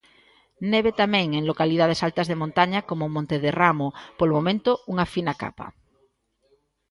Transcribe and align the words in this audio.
Neve 0.71 0.91
tamén 1.01 1.27
en 1.37 1.43
localidades 1.51 1.99
altas 2.07 2.27
de 2.29 2.39
montaña 2.41 2.79
coma 2.89 3.07
Montederramo, 3.15 3.87
polo 4.17 4.33
momento, 4.37 4.71
unha 4.91 5.05
fina 5.13 5.33
capa. 5.41 5.67